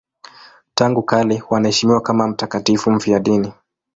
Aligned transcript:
Tangu 0.73 1.03
kale 1.03 1.43
wanaheshimiwa 1.49 2.01
kama 2.01 2.27
mtakatifu 2.27 2.91
mfiadini. 2.91 3.53